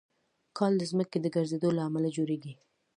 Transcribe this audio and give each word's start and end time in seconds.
کال 0.57 0.73
د 0.77 0.83
ځمکې 0.91 1.17
د 1.21 1.27
ګرځېدو 1.35 1.69
له 1.77 1.81
امله 1.87 2.09
جوړېږي. 2.17 2.53